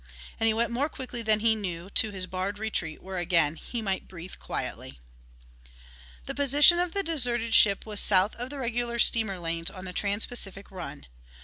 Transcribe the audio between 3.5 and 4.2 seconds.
he might